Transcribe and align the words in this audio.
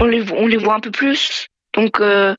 on 0.00 0.06
les, 0.06 0.32
on 0.32 0.46
les 0.46 0.56
voit 0.56 0.74
un 0.74 0.80
peu 0.80 0.90
plus. 0.90 1.46
Donc, 1.74 2.00
euh, 2.00 2.34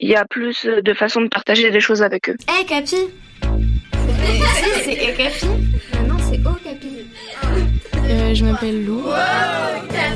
il 0.00 0.08
y 0.08 0.16
a 0.16 0.24
plus 0.24 0.66
de 0.66 0.94
façons 0.94 1.20
de 1.20 1.28
partager 1.28 1.70
des 1.70 1.80
choses 1.80 2.02
avec 2.02 2.28
eux. 2.28 2.36
Hé, 2.48 2.60
hey, 2.60 2.66
Capi 2.66 2.96
C'est 4.84 4.96
Capi 4.96 5.46
Non, 6.06 6.16
c'est 6.18 6.40
Oh, 6.46 6.56
Capi. 6.62 7.06
Euh, 8.06 8.34
je 8.34 8.44
m'appelle 8.44 8.84
Lou. 8.84 9.02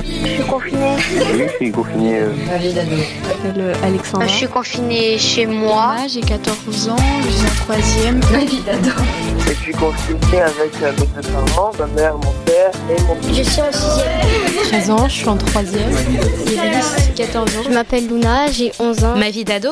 Je 0.03 0.27
suis 0.29 0.43
confinée. 0.43 0.97
Oui, 1.33 1.43
je 1.47 1.57
suis 1.57 1.73
confinée. 1.73 2.19
Euh... 2.21 2.33
Je 2.61 2.75
m'appelle 2.75 3.63
euh, 3.63 3.75
Alexandra. 3.83 4.27
Je 4.27 4.33
suis 4.35 4.47
confinée 4.47 5.19
chez 5.19 5.47
moi. 5.47 5.97
J'ai 6.07 6.21
14 6.21 6.89
ans, 6.91 6.97
je 7.25 7.31
suis 7.31 7.47
en 7.47 7.65
troisième. 7.65 8.21
Ma 8.31 8.45
vie 8.45 8.61
d'ado. 8.61 8.91
Je 9.47 9.53
suis 9.55 9.73
confinée 9.73 10.41
avec 10.43 10.81
mes 10.81 10.93
deux 10.93 11.29
parents, 11.31 11.73
ma 11.79 11.87
mère, 11.87 12.15
mon 12.17 12.33
père 12.45 12.48
et 12.48 12.48
mon 12.48 12.48
Je 13.33 13.43
suis 13.43 13.61
en 13.63 13.71
sixième. 13.71 14.63
13 14.65 14.91
ans, 14.91 15.09
je 15.09 15.15
suis 15.15 15.29
en 15.29 15.37
troisième. 15.37 15.91
Iris, 16.47 17.13
14 17.17 17.57
ans. 17.57 17.63
Je 17.65 17.71
m'appelle 17.71 18.09
Luna, 18.09 18.51
j'ai 18.51 18.73
11 18.81 19.05
ans. 19.05 19.17
Ma 19.17 19.31
vie 19.31 19.45
d'ado 19.45 19.71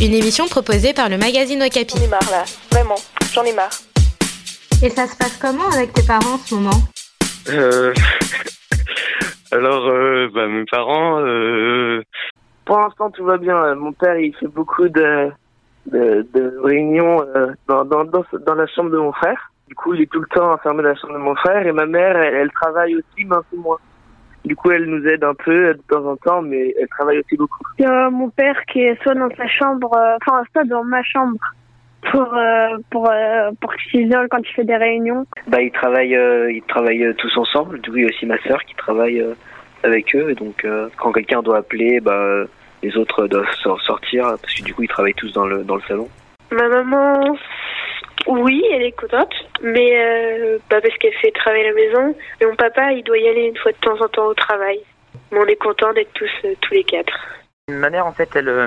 Une 0.00 0.14
émission 0.14 0.46
proposée 0.46 0.94
par 0.94 1.08
le 1.08 1.18
magazine 1.18 1.62
Okapi. 1.62 1.94
J'en 1.96 2.04
ai 2.04 2.08
marre 2.08 2.30
là, 2.30 2.44
vraiment, 2.70 2.94
j'en 3.34 3.44
ai 3.44 3.52
marre. 3.52 3.70
Et 4.82 4.88
ça 4.88 5.06
se 5.06 5.16
passe 5.16 5.36
comment 5.40 5.68
avec 5.74 5.92
tes 5.92 6.02
parents 6.02 6.34
en 6.34 6.38
ce 6.38 6.54
moment? 6.54 6.80
Euh... 7.50 7.92
Alors, 9.52 9.86
euh, 9.86 10.28
bah, 10.34 10.46
mes 10.48 10.64
parents. 10.64 11.20
Euh... 11.20 12.02
Pour 12.64 12.78
l'instant, 12.78 13.10
tout 13.10 13.24
va 13.24 13.36
bien. 13.36 13.74
Mon 13.74 13.92
père, 13.92 14.16
il 14.16 14.34
fait 14.36 14.46
beaucoup 14.46 14.88
de, 14.88 15.30
de, 15.86 16.26
de 16.32 16.58
réunions 16.64 17.26
euh, 17.36 17.48
dans, 17.68 17.84
dans, 17.84 18.04
dans, 18.04 18.24
dans, 18.46 18.54
la 18.54 18.66
chambre 18.68 18.90
de 18.90 18.96
mon 18.98 19.12
frère. 19.12 19.51
Du 19.72 19.76
coup, 19.76 19.94
il 19.94 20.02
est 20.02 20.12
tout 20.12 20.20
le 20.20 20.26
temps 20.26 20.52
enfermé 20.52 20.82
dans 20.82 20.90
la 20.90 20.94
chambre 20.96 21.14
de 21.14 21.18
mon 21.18 21.34
frère. 21.34 21.66
Et 21.66 21.72
ma 21.72 21.86
mère, 21.86 22.14
elle, 22.14 22.34
elle 22.34 22.50
travaille 22.50 22.94
aussi, 22.94 23.24
mais 23.24 23.36
un 23.36 23.42
peu 23.50 23.56
moins. 23.56 23.78
Du 24.44 24.54
coup, 24.54 24.70
elle 24.70 24.84
nous 24.84 25.02
aide 25.08 25.24
un 25.24 25.32
peu 25.32 25.72
de 25.72 25.80
temps 25.88 26.04
en 26.04 26.14
temps, 26.16 26.42
mais 26.42 26.74
elle 26.78 26.88
travaille 26.88 27.20
aussi 27.20 27.38
beaucoup. 27.38 27.64
Il 27.78 27.86
y 27.86 27.88
a 27.88 28.10
mon 28.10 28.28
père 28.28 28.66
qui 28.66 28.82
est 28.82 29.02
soit 29.02 29.14
dans 29.14 29.30
sa 29.34 29.46
chambre, 29.48 29.90
enfin, 30.20 30.42
soit 30.52 30.64
dans 30.64 30.84
ma 30.84 31.02
chambre 31.02 31.38
pour 32.10 32.34
euh, 32.34 32.76
pour 32.90 33.08
euh, 33.08 33.50
pour 33.62 33.74
qu'il 33.76 34.02
s'isole 34.02 34.28
quand 34.28 34.40
il 34.40 34.52
fait 34.52 34.64
des 34.64 34.76
réunions. 34.76 35.24
Bah 35.46 35.62
ils 35.62 35.72
travaillent 35.72 36.16
euh, 36.16 36.52
ils 36.52 36.62
travaillent 36.64 37.14
tous 37.16 37.34
ensemble. 37.38 37.80
Du 37.80 37.90
coup 37.90 37.96
il 37.96 38.02
y 38.02 38.06
a 38.06 38.08
aussi 38.10 38.26
ma 38.26 38.36
sœur 38.42 38.62
qui 38.64 38.74
travaille 38.74 39.24
avec 39.84 40.14
eux 40.14 40.28
et 40.28 40.34
donc 40.34 40.66
quand 40.98 41.12
quelqu'un 41.12 41.40
doit 41.40 41.58
appeler 41.58 42.00
bah 42.00 42.44
les 42.82 42.96
autres 42.96 43.26
doivent 43.28 43.54
sortir 43.86 44.24
parce 44.24 44.52
que 44.52 44.64
du 44.64 44.74
coup 44.74 44.82
ils 44.82 44.88
travaillent 44.88 45.14
tous 45.14 45.32
dans 45.32 45.46
le 45.46 45.62
dans 45.64 45.76
le 45.76 45.82
salon. 45.82 46.08
Ma 46.50 46.68
maman 46.68 47.36
oui, 48.26 48.62
elle 48.72 48.82
est 48.82 48.92
contente, 48.92 49.34
mais 49.62 49.96
euh, 49.96 50.58
bah 50.68 50.80
parce 50.80 50.96
qu'elle 50.98 51.14
fait 51.14 51.30
travailler 51.32 51.66
à 51.66 51.68
la 51.68 51.74
maison. 51.74 52.16
Et 52.40 52.46
mon 52.46 52.56
papa, 52.56 52.92
il 52.92 53.02
doit 53.04 53.18
y 53.18 53.28
aller 53.28 53.46
une 53.46 53.56
fois 53.56 53.72
de 53.72 53.78
temps 53.78 54.00
en 54.00 54.08
temps 54.08 54.26
au 54.26 54.34
travail. 54.34 54.80
Mais 55.30 55.38
on 55.38 55.46
est 55.46 55.56
content 55.56 55.92
d'être 55.92 56.12
tous 56.12 56.30
tous 56.60 56.74
les 56.74 56.84
quatre. 56.84 57.12
Ma 57.68 57.90
mère, 57.90 58.06
en 58.06 58.12
fait, 58.12 58.28
elle, 58.34 58.48
euh, 58.48 58.66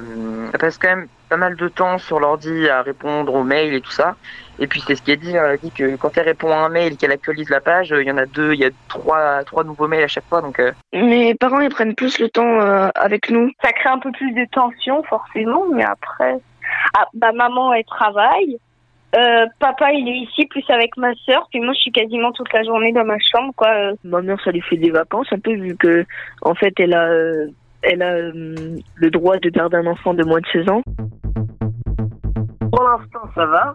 elle, 0.53 0.59
passe 0.59 0.77
quand 0.77 0.87
même 0.87 1.07
pas 1.27 1.35
mal 1.35 1.57
de 1.57 1.67
temps 1.67 1.97
sur 1.97 2.19
l'ordi 2.19 2.69
à 2.69 2.81
répondre 2.81 3.33
aux 3.33 3.43
mails 3.43 3.73
et 3.73 3.81
tout 3.81 3.91
ça. 3.91 4.15
Et 4.57 4.67
puis 4.67 4.81
c'est 4.87 4.95
ce 4.95 5.01
qu'elle 5.01 5.19
dit, 5.19 5.35
elle 5.35 5.59
dit 5.59 5.71
que 5.71 5.97
quand 5.97 6.17
elle 6.17 6.23
répond 6.23 6.49
à 6.51 6.59
un 6.59 6.69
mail 6.69 6.95
qu'elle 6.95 7.11
actualise 7.11 7.49
la 7.49 7.59
page, 7.59 7.89
il 7.89 8.07
y 8.07 8.11
en 8.11 8.17
a 8.17 8.25
deux, 8.25 8.53
il 8.53 8.61
y 8.61 8.65
a 8.65 8.69
trois, 8.87 9.43
trois 9.43 9.65
nouveaux 9.65 9.89
mails 9.89 10.05
à 10.05 10.07
chaque 10.07 10.23
fois. 10.29 10.41
Donc, 10.41 10.59
euh... 10.59 10.71
Mes 10.93 11.35
parents, 11.35 11.59
ils 11.59 11.69
prennent 11.69 11.93
plus 11.93 12.19
le 12.19 12.29
temps 12.29 12.61
euh, 12.61 12.87
avec 12.95 13.29
nous. 13.29 13.51
Ça 13.61 13.73
crée 13.73 13.89
un 13.89 13.99
peu 13.99 14.11
plus 14.13 14.31
de 14.31 14.45
tension, 14.49 15.03
forcément, 15.03 15.65
mais 15.73 15.83
après, 15.83 16.37
ah, 16.97 17.05
bah 17.13 17.33
maman, 17.33 17.73
elle 17.73 17.83
travaille. 17.83 18.57
Euh, 19.17 19.45
papa, 19.59 19.91
il 19.93 20.07
est 20.09 20.17
ici 20.29 20.45
plus 20.47 20.63
avec 20.69 20.97
ma 20.97 21.13
sœur, 21.25 21.47
puis 21.49 21.61
moi, 21.61 21.73
je 21.73 21.79
suis 21.79 21.91
quasiment 21.91 22.31
toute 22.33 22.51
la 22.51 22.63
journée 22.63 22.91
dans 22.91 23.05
ma 23.05 23.17
chambre, 23.19 23.53
quoi. 23.55 23.93
Ma 24.03 24.21
mère, 24.21 24.37
ça 24.43 24.51
lui 24.51 24.61
fait 24.61 24.77
des 24.77 24.91
vacances, 24.91 25.27
un 25.31 25.39
peu, 25.39 25.53
vu 25.53 25.75
que, 25.77 26.05
en 26.41 26.53
fait, 26.53 26.73
elle 26.79 26.93
a 26.93 27.09
elle 27.85 28.01
a 28.01 28.13
euh, 28.13 28.77
le 28.95 29.09
droit 29.11 29.37
de 29.37 29.49
garder 29.49 29.77
un 29.77 29.87
enfant 29.87 30.13
de 30.13 30.23
moins 30.23 30.39
de 30.39 30.47
16 30.47 30.69
ans. 30.69 30.81
Pour 32.71 32.83
l'instant, 32.83 33.29
ça 33.35 33.45
va. 33.45 33.73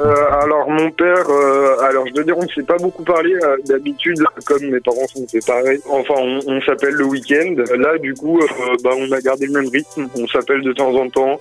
Euh, 0.00 0.42
alors 0.42 0.70
mon 0.70 0.90
père, 0.92 1.28
euh, 1.28 1.76
alors 1.80 2.06
je 2.06 2.12
dois 2.12 2.22
dire 2.22 2.38
on 2.38 2.44
ne 2.44 2.48
s'est 2.48 2.62
pas 2.62 2.76
beaucoup 2.76 3.02
parlé 3.02 3.34
euh, 3.34 3.56
d'habitude, 3.64 4.22
comme 4.46 4.62
mes 4.62 4.78
parents 4.78 5.06
sont 5.08 5.26
séparés. 5.26 5.80
Enfin 5.88 6.14
on, 6.16 6.60
s'appelle 6.62 6.94
le 6.94 7.04
week-end. 7.04 7.56
Là 7.76 7.98
du 7.98 8.14
coup, 8.14 8.40
bah, 8.84 8.90
on 8.96 9.10
a 9.10 9.20
gardé 9.20 9.46
le 9.46 9.52
même 9.60 9.68
rythme. 9.68 10.08
On 10.14 10.26
s'appelle 10.28 10.62
de 10.62 10.72
temps 10.72 10.94
en 10.94 11.08
temps. 11.08 11.38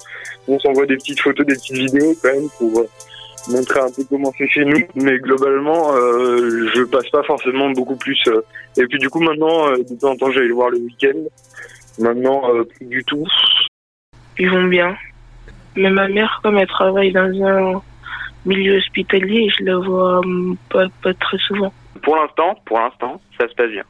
On 0.47 0.59
s'envoie 0.59 0.85
des 0.87 0.97
petites 0.97 1.19
photos, 1.19 1.45
des 1.45 1.53
petites 1.53 1.77
vidéos 1.77 2.15
quand 2.21 2.33
même 2.33 2.49
pour 2.57 2.87
montrer 3.49 3.79
un 3.79 3.91
peu 3.91 4.03
comment 4.09 4.31
c'est 4.37 4.47
chez 4.47 4.65
nous. 4.65 4.79
Mais 4.95 5.17
globalement, 5.19 5.95
euh, 5.95 6.69
je 6.73 6.83
passe 6.83 7.09
pas 7.09 7.23
forcément 7.23 7.69
beaucoup 7.71 7.95
plus. 7.95 8.19
Euh. 8.27 8.41
Et 8.77 8.85
puis 8.87 8.99
du 8.99 9.09
coup, 9.09 9.19
maintenant, 9.19 9.69
euh, 9.69 9.77
de 9.77 9.99
temps 9.99 10.11
en 10.11 10.15
temps, 10.15 10.31
j'allais 10.31 10.47
le 10.47 10.53
voir 10.53 10.69
le 10.69 10.79
week-end. 10.79 11.19
Maintenant, 11.99 12.43
plus 12.75 12.85
du 12.85 13.03
tout. 13.03 13.25
Ils 14.37 14.49
vont 14.49 14.65
bien. 14.65 14.95
Mais 15.75 15.89
ma 15.89 16.07
mère, 16.07 16.39
comme 16.43 16.57
elle 16.57 16.67
travaille 16.67 17.11
dans 17.11 17.43
un 17.43 17.81
milieu 18.47 18.77
hospitalier, 18.77 19.49
je 19.57 19.65
la 19.65 19.77
vois 19.77 20.21
pas, 20.69 20.85
pas 21.03 21.13
très 21.13 21.37
souvent. 21.39 21.71
Pour 22.01 22.15
l'instant, 22.15 22.59
pour 22.65 22.79
l'instant, 22.79 23.21
ça 23.39 23.47
se 23.47 23.53
passe 23.55 23.69
bien. 23.69 23.83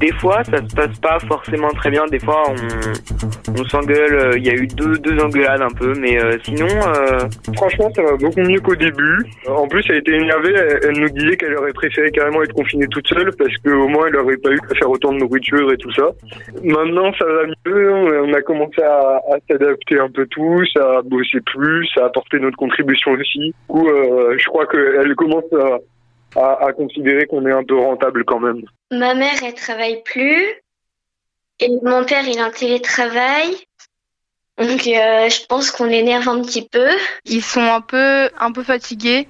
Des 0.00 0.12
fois, 0.12 0.42
ça 0.44 0.58
se 0.58 0.74
passe 0.74 0.98
pas 1.00 1.18
forcément 1.20 1.70
très 1.70 1.90
bien. 1.90 2.04
Des 2.06 2.18
fois, 2.18 2.42
on, 2.48 3.64
s'engueule. 3.64 4.32
Il 4.36 4.46
y 4.46 4.50
a 4.50 4.54
eu 4.54 4.66
deux, 4.66 4.98
deux 4.98 5.18
engueulades 5.22 5.62
un 5.62 5.70
peu, 5.70 5.94
mais 5.98 6.22
euh, 6.22 6.38
sinon. 6.44 6.66
Euh... 6.66 7.28
Franchement, 7.54 7.90
ça 7.94 8.02
va 8.02 8.16
beaucoup 8.16 8.40
mieux 8.40 8.60
qu'au 8.60 8.74
début. 8.74 9.18
En 9.46 9.68
plus, 9.68 9.84
elle 9.88 9.98
était 9.98 10.16
énervée. 10.16 10.54
Elle, 10.82 10.98
nous 10.98 11.08
disait 11.10 11.36
qu'elle 11.36 11.56
aurait 11.56 11.72
préféré 11.72 12.10
carrément 12.10 12.42
être 12.42 12.54
confinée 12.54 12.86
toute 12.88 13.06
seule 13.08 13.30
parce 13.36 13.56
qu'au 13.58 13.88
moins, 13.88 14.06
elle 14.08 14.16
aurait 14.16 14.36
pas 14.36 14.50
eu 14.50 14.58
à 14.70 14.74
faire 14.74 14.90
autant 14.90 15.12
de 15.12 15.18
nourriture 15.18 15.72
et 15.72 15.76
tout 15.76 15.92
ça. 15.92 16.10
Maintenant, 16.62 17.12
ça 17.14 17.24
va 17.24 17.46
mieux. 17.66 17.92
On 18.24 18.32
a 18.32 18.42
commencé 18.42 18.82
à, 18.82 19.20
à 19.32 19.36
s'adapter 19.48 19.98
un 19.98 20.10
peu 20.10 20.26
tous, 20.26 20.68
à 20.76 21.02
bosser 21.02 21.40
plus, 21.40 21.88
à 22.00 22.06
apporter 22.06 22.38
notre 22.38 22.56
contribution 22.56 23.12
aussi. 23.12 23.38
Du 23.38 23.54
coup, 23.68 23.88
euh, 23.88 24.36
je 24.38 24.44
crois 24.46 24.66
qu'elle 24.66 25.14
commence 25.14 25.50
à 25.52 25.78
à, 26.36 26.66
à 26.66 26.72
considérer 26.72 27.26
qu'on 27.26 27.46
est 27.46 27.52
un 27.52 27.64
peu 27.64 27.78
rentable 27.78 28.24
quand 28.24 28.40
même. 28.40 28.62
Ma 28.90 29.14
mère, 29.14 29.42
elle 29.44 29.54
travaille 29.54 30.02
plus. 30.02 30.42
Et 31.60 31.68
mon 31.82 32.04
père, 32.04 32.26
il 32.26 32.38
est 32.38 32.42
en 32.42 32.50
télétravail. 32.50 33.56
Donc, 34.58 34.86
euh, 34.86 35.28
je 35.28 35.46
pense 35.46 35.70
qu'on 35.70 35.84
l'énerve 35.84 36.28
un 36.28 36.42
petit 36.42 36.68
peu. 36.68 36.88
Ils 37.24 37.42
sont 37.42 37.60
un 37.60 37.80
peu, 37.80 38.28
un 38.38 38.52
peu 38.52 38.62
fatigués 38.62 39.26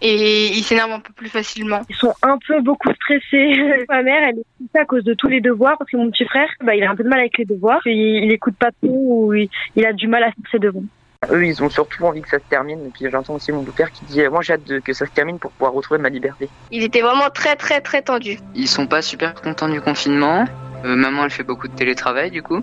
et 0.00 0.48
ils 0.48 0.62
s'énervent 0.62 0.92
un 0.92 1.00
peu 1.00 1.12
plus 1.12 1.28
facilement. 1.28 1.80
Ils 1.88 1.96
sont 1.96 2.14
un 2.22 2.38
peu 2.46 2.60
beaucoup 2.60 2.92
stressés. 2.92 3.84
Ma 3.88 4.02
mère, 4.02 4.22
elle 4.28 4.38
est 4.38 4.44
stressée 4.54 4.82
à 4.82 4.84
cause 4.84 5.04
de 5.04 5.14
tous 5.14 5.28
les 5.28 5.40
devoirs 5.40 5.76
parce 5.78 5.90
que 5.90 5.96
mon 5.96 6.10
petit 6.10 6.24
frère, 6.24 6.48
bah, 6.62 6.74
il 6.74 6.82
a 6.84 6.90
un 6.90 6.96
peu 6.96 7.04
de 7.04 7.08
mal 7.08 7.20
avec 7.20 7.38
les 7.38 7.44
devoirs. 7.44 7.80
Il, 7.86 8.24
il 8.24 8.32
écoute 8.32 8.56
pas 8.58 8.70
tout 8.70 8.88
ou 8.90 9.34
il, 9.34 9.48
il 9.76 9.86
a 9.86 9.92
du 9.92 10.08
mal 10.08 10.22
à 10.22 10.26
faire 10.26 10.50
ses 10.52 10.58
devoirs. 10.58 10.84
Eux, 11.30 11.46
ils 11.46 11.62
ont 11.62 11.70
surtout 11.70 12.04
envie 12.04 12.22
que 12.22 12.28
ça 12.28 12.38
se 12.38 12.44
termine. 12.48 12.80
Et 12.86 12.90
puis 12.90 13.10
j'entends 13.10 13.34
aussi 13.34 13.52
mon 13.52 13.62
beau-père 13.62 13.90
qui 13.92 14.04
dit 14.04 14.22
Moi, 14.28 14.42
j'ai 14.42 14.54
hâte 14.54 14.64
de, 14.64 14.78
que 14.78 14.92
ça 14.92 15.06
se 15.06 15.10
termine 15.10 15.38
pour 15.38 15.50
pouvoir 15.52 15.72
retrouver 15.72 16.00
ma 16.00 16.08
liberté. 16.08 16.48
Il 16.70 16.82
était 16.82 17.00
vraiment 17.00 17.30
très, 17.32 17.56
très, 17.56 17.80
très 17.80 18.02
tendu. 18.02 18.38
Ils 18.54 18.68
sont 18.68 18.86
pas 18.86 19.02
super 19.02 19.34
contents 19.34 19.68
du 19.68 19.80
confinement. 19.80 20.46
Euh, 20.84 20.96
maman, 20.96 21.24
elle 21.24 21.30
fait 21.30 21.42
beaucoup 21.42 21.68
de 21.68 21.74
télétravail, 21.74 22.30
du 22.30 22.42
coup. 22.42 22.62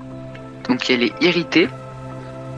Donc 0.68 0.90
elle 0.90 1.04
est 1.04 1.14
irritée. 1.22 1.68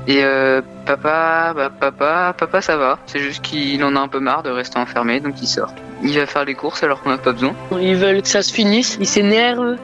Et 0.07 0.23
euh, 0.23 0.61
papa, 0.85 1.53
bah, 1.55 1.69
papa, 1.69 2.35
papa, 2.37 2.61
ça 2.61 2.75
va. 2.75 2.99
C'est 3.05 3.19
juste 3.19 3.41
qu'il 3.41 3.83
en 3.83 3.95
a 3.95 3.99
un 3.99 4.09
peu 4.09 4.19
marre 4.19 4.43
de 4.43 4.49
rester 4.49 4.77
enfermé, 4.77 5.21
donc 5.21 5.41
il 5.41 5.47
sort. 5.47 5.73
Il 6.03 6.17
va 6.17 6.25
faire 6.25 6.43
les 6.43 6.55
courses 6.55 6.83
alors 6.83 7.01
qu'on 7.01 7.09
n'a 7.09 7.17
pas 7.17 7.31
besoin. 7.31 7.53
Ils 7.79 7.95
veulent 7.95 8.21
que 8.21 8.27
ça 8.27 8.41
se 8.41 8.53
finisse. 8.53 8.97
Ils 8.99 9.07
s'énervent 9.07 9.77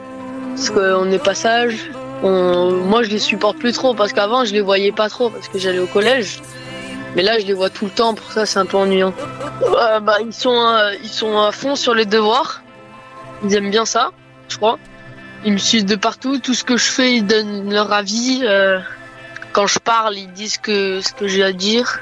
parce 0.54 0.70
qu'on 0.70 1.06
n'est 1.06 1.18
pas 1.18 1.34
sage. 1.34 1.90
On... 2.22 2.70
Moi, 2.72 3.02
je 3.02 3.10
les 3.10 3.18
supporte 3.18 3.58
plus 3.58 3.72
trop 3.72 3.94
parce 3.94 4.12
qu'avant, 4.12 4.44
je 4.44 4.52
les 4.52 4.60
voyais 4.60 4.92
pas 4.92 5.08
trop 5.08 5.30
parce 5.30 5.48
que 5.48 5.58
j'allais 5.58 5.78
au 5.78 5.86
collège. 5.86 6.40
Mais 7.16 7.22
là, 7.22 7.38
je 7.38 7.46
les 7.46 7.54
vois 7.54 7.70
tout 7.70 7.86
le 7.86 7.90
temps. 7.90 8.14
Pour 8.14 8.30
ça, 8.30 8.46
c'est 8.46 8.58
un 8.58 8.66
peu 8.66 8.76
ennuyant. 8.76 9.12
Euh, 9.62 10.00
bah, 10.00 10.18
ils 10.24 10.32
sont, 10.32 10.50
euh, 10.50 10.92
ils 11.02 11.08
sont 11.08 11.38
à 11.38 11.52
fond 11.52 11.74
sur 11.76 11.94
les 11.94 12.06
devoirs. 12.06 12.62
Ils 13.42 13.54
aiment 13.54 13.70
bien 13.70 13.84
ça, 13.84 14.10
je 14.48 14.56
crois. 14.56 14.78
Ils 15.44 15.52
me 15.52 15.58
suivent 15.58 15.86
de 15.86 15.96
partout. 15.96 16.38
Tout 16.38 16.54
ce 16.54 16.64
que 16.64 16.76
je 16.76 16.90
fais, 16.90 17.14
ils 17.14 17.26
donnent 17.26 17.72
leur 17.72 17.92
avis. 17.92 18.42
Euh... 18.44 18.78
Quand 19.52 19.66
je 19.66 19.80
parle, 19.80 20.16
ils 20.16 20.32
disent 20.32 20.58
que 20.58 21.00
ce 21.00 21.12
que 21.12 21.26
j'ai 21.26 21.42
à 21.42 21.52
dire. 21.52 21.98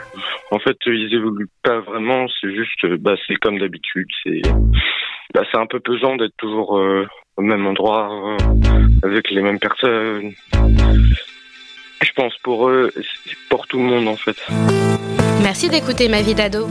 En 0.50 0.58
fait, 0.58 0.76
ils 0.84 1.14
évoluent 1.14 1.48
pas 1.62 1.80
vraiment. 1.80 2.26
C'est 2.40 2.54
juste, 2.54 2.84
bah, 2.98 3.14
c'est 3.26 3.36
comme 3.36 3.58
d'habitude. 3.58 4.08
C'est, 4.22 4.42
bah, 5.32 5.42
un 5.54 5.66
peu 5.66 5.80
pesant 5.80 6.16
d'être 6.16 6.36
toujours 6.36 6.78
euh, 6.78 7.06
au 7.38 7.42
même 7.42 7.66
endroit 7.66 8.10
euh, 8.10 8.36
avec 9.04 9.30
les 9.30 9.40
mêmes 9.40 9.60
personnes. 9.60 10.32
Je 12.02 12.12
pense 12.14 12.36
pour 12.42 12.68
eux, 12.68 12.92
pour 13.48 13.66
tout 13.68 13.78
le 13.78 13.84
monde 13.84 14.08
en 14.08 14.16
fait. 14.16 14.36
Merci 15.42 15.68
d'écouter 15.68 16.08
Ma 16.08 16.20
vie 16.20 16.34
d'ado. 16.34 16.66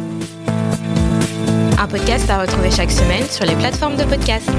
Un 1.80 1.88
podcast 1.88 2.30
à 2.30 2.42
retrouver 2.42 2.70
chaque 2.70 2.92
semaine 2.92 3.24
sur 3.24 3.46
les 3.46 3.56
plateformes 3.56 3.96
de 3.96 4.04
podcast. 4.04 4.50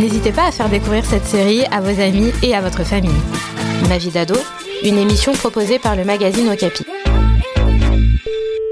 N'hésitez 0.00 0.32
pas 0.32 0.46
à 0.48 0.50
faire 0.50 0.70
découvrir 0.70 1.04
cette 1.04 1.24
série 1.24 1.64
à 1.70 1.80
vos 1.80 2.00
amis 2.00 2.32
et 2.42 2.54
à 2.54 2.62
votre 2.62 2.82
famille. 2.84 3.20
Ma 3.88 3.98
vie 3.98 4.10
d'ado, 4.10 4.36
une 4.82 4.96
émission 4.96 5.32
proposée 5.32 5.78
par 5.78 5.94
le 5.94 6.04
magazine 6.04 6.48
Okapi. 6.48 6.86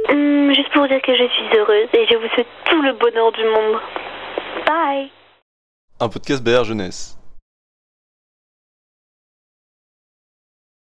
Hum, 0.08 0.54
juste 0.54 0.72
pour 0.72 0.88
dire 0.88 1.02
que 1.02 1.12
je 1.12 1.28
suis 1.28 1.58
heureuse 1.58 1.88
et 1.92 2.06
je 2.10 2.16
vous 2.16 2.28
souhaite 2.34 2.48
tout 2.64 2.80
le 2.80 2.94
bonheur 2.94 3.30
du 3.32 3.44
monde. 3.44 3.78
Bye. 4.64 5.10
Un 6.00 6.08
podcast 6.08 6.44
BR 6.44 6.62
Jeunesse. 6.62 7.17